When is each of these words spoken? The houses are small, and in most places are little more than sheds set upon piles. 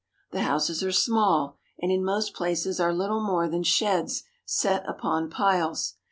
The 0.31 0.41
houses 0.41 0.81
are 0.83 0.91
small, 0.91 1.57
and 1.79 1.91
in 1.91 2.03
most 2.03 2.33
places 2.33 2.79
are 2.79 2.91
little 2.91 3.23
more 3.23 3.47
than 3.47 3.61
sheds 3.61 4.23
set 4.45 4.83
upon 4.89 5.29
piles. 5.29 5.93